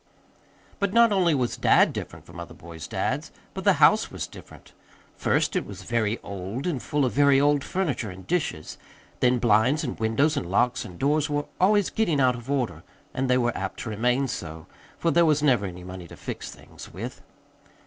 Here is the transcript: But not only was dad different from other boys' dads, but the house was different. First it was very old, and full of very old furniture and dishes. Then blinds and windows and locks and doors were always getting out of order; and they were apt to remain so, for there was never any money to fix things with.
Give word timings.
But 0.79 0.93
not 0.93 1.11
only 1.11 1.35
was 1.35 1.55
dad 1.57 1.93
different 1.93 2.25
from 2.25 2.39
other 2.39 2.55
boys' 2.55 2.87
dads, 2.87 3.31
but 3.53 3.65
the 3.65 3.73
house 3.73 4.09
was 4.09 4.25
different. 4.25 4.73
First 5.15 5.55
it 5.55 5.63
was 5.63 5.83
very 5.83 6.17
old, 6.23 6.65
and 6.65 6.81
full 6.81 7.05
of 7.05 7.13
very 7.13 7.39
old 7.39 7.63
furniture 7.63 8.09
and 8.09 8.25
dishes. 8.25 8.79
Then 9.19 9.37
blinds 9.37 9.83
and 9.83 9.99
windows 9.99 10.35
and 10.35 10.49
locks 10.49 10.83
and 10.85 10.97
doors 10.97 11.29
were 11.29 11.45
always 11.59 11.91
getting 11.91 12.19
out 12.19 12.33
of 12.33 12.49
order; 12.49 12.81
and 13.13 13.29
they 13.29 13.37
were 13.37 13.55
apt 13.55 13.81
to 13.81 13.91
remain 13.91 14.27
so, 14.27 14.65
for 14.97 15.11
there 15.11 15.23
was 15.23 15.43
never 15.43 15.67
any 15.67 15.83
money 15.83 16.07
to 16.07 16.17
fix 16.17 16.49
things 16.49 16.91
with. 16.91 17.21